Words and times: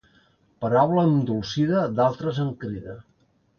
Paraula 0.63 1.03
endolcida, 1.09 1.85
d'altres 2.01 2.43
en 2.47 2.53
crida. 2.65 2.99